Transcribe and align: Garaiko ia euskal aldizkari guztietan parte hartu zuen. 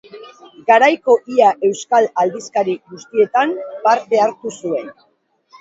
Garaiko 0.71 1.15
ia 1.33 1.49
euskal 1.69 2.09
aldizkari 2.23 2.75
guztietan 2.95 3.55
parte 3.87 4.23
hartu 4.25 4.57
zuen. 4.59 4.91